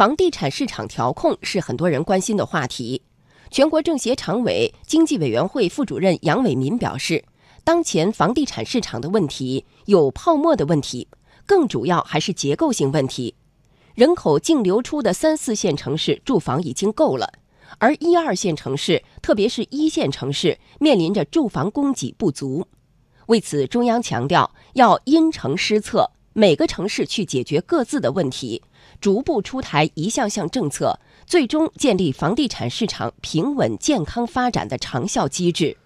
[0.00, 3.02] 房地产市场调控是很多人关心的话题。
[3.50, 7.22] 全国政协常委、经济委员会副主任杨伟民表示，
[7.64, 11.06] 当前房地产市场的问题有泡沫的问题，
[11.44, 13.34] 更主要还是结构性问题。
[13.94, 17.34] 人口净流出的三四线城市住房已经够了，
[17.76, 22.66] 而一二线城市，特别是一线城市，面临着住房供给不足。
[23.26, 28.62] 为此，中央强调要因城施策，每个城市去解决各自的问题，
[29.00, 35.76] 逐步出台一项项政策，最终建立房地产市场平稳健康发展的长效机制。